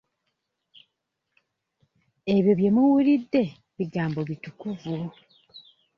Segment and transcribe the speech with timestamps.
[2.35, 3.43] Ebyo bye muwulidde
[3.77, 4.93] bigambo bitukuvu.